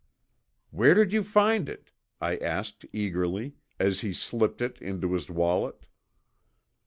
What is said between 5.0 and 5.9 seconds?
his wallet.